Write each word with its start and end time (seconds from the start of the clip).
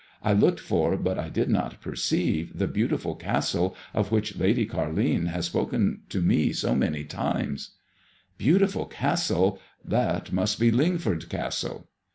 I 0.23 0.33
looked 0.33 0.59
for, 0.59 0.97
but 0.97 1.19
I 1.19 1.29
did 1.29 1.47
not 1.47 1.79
perceive, 1.79 2.57
the 2.57 2.65
beautiful 2.65 3.13
castle 3.15 3.75
of 3.93 4.11
which 4.11 4.35
Lady 4.35 4.65
Carline 4.65 5.27
has 5.27 5.45
spoken 5.45 6.01
to 6.09 6.23
me 6.23 6.53
so 6.53 6.73
many 6.73 7.03
times." 7.03 7.75
Bf 8.39 8.57
autiful 8.61 8.89
castle! 8.89 9.59
That 9.85 10.31
must 10.31 10.59
be 10.59 10.71
Lingford 10.71 11.29
Castle." 11.29 11.87